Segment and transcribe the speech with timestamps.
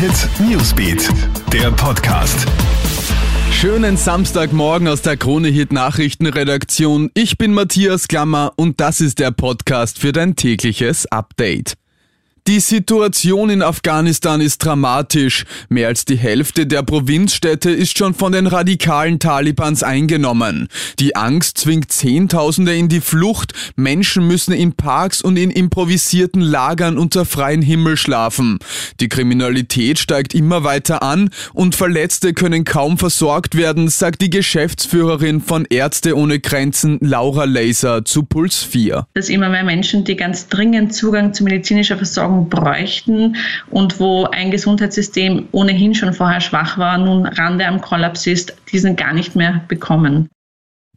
[0.00, 1.10] Hit Newsbeat,
[1.52, 2.46] der Podcast.
[3.52, 7.10] Schönen Samstagmorgen aus der Krone Hit Nachrichtenredaktion.
[7.12, 11.74] Ich bin Matthias Klammer und das ist der Podcast für dein tägliches Update.
[12.50, 15.44] Die Situation in Afghanistan ist dramatisch.
[15.68, 20.66] Mehr als die Hälfte der Provinzstädte ist schon von den radikalen Talibans eingenommen.
[20.98, 23.52] Die Angst zwingt Zehntausende in die Flucht.
[23.76, 28.58] Menschen müssen in Parks und in improvisierten Lagern unter freiem Himmel schlafen.
[28.98, 35.40] Die Kriminalität steigt immer weiter an und Verletzte können kaum versorgt werden, sagt die Geschäftsführerin
[35.40, 39.06] von Ärzte ohne Grenzen Laura Laser zu Puls 4.
[39.14, 43.36] Dass immer mehr Menschen, die ganz dringend Zugang zu medizinischer Versorgung Bräuchten
[43.70, 48.96] und wo ein Gesundheitssystem ohnehin schon vorher schwach war, nun Rande am Kollaps ist, diesen
[48.96, 50.28] gar nicht mehr bekommen.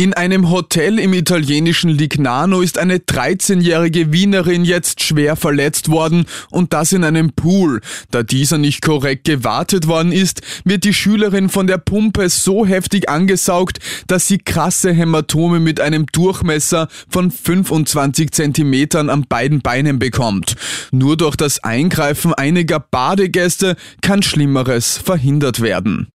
[0.00, 6.72] In einem Hotel im italienischen Lignano ist eine 13-jährige Wienerin jetzt schwer verletzt worden und
[6.72, 7.80] das in einem Pool.
[8.12, 13.08] Da dieser nicht korrekt gewartet worden ist, wird die Schülerin von der Pumpe so heftig
[13.08, 20.54] angesaugt, dass sie krasse Hämatome mit einem Durchmesser von 25 Zentimetern an beiden Beinen bekommt.
[20.92, 26.06] Nur durch das Eingreifen einiger Badegäste kann Schlimmeres verhindert werden.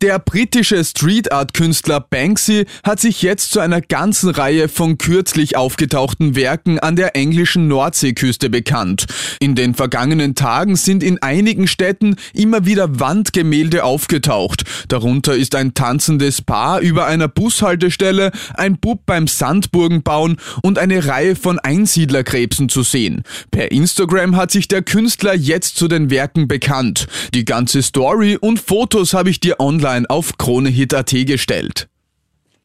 [0.00, 5.56] Der britische Street Art Künstler Banksy hat sich jetzt zu einer ganzen Reihe von kürzlich
[5.56, 9.06] aufgetauchten Werken an der englischen Nordseeküste bekannt.
[9.40, 14.62] In den vergangenen Tagen sind in einigen Städten immer wieder Wandgemälde aufgetaucht.
[14.86, 21.34] Darunter ist ein tanzendes Paar über einer Bushaltestelle, ein Bub beim Sandburgenbauen und eine Reihe
[21.34, 23.24] von Einsiedlerkrebsen zu sehen.
[23.50, 27.08] Per Instagram hat sich der Künstler jetzt zu den Werken bekannt.
[27.34, 31.88] Die ganze Story und Fotos habe ich dir online online auf kronehit.at gestellt.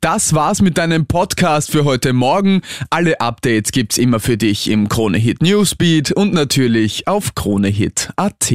[0.01, 2.61] Das war's mit deinem Podcast für heute Morgen.
[2.89, 8.53] Alle Updates gibt's immer für dich im Kronehit Newsbeat und natürlich auf kronehit.at.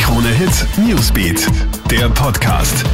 [0.00, 1.48] Kronehit Newsbeat,
[1.90, 2.84] der Podcast.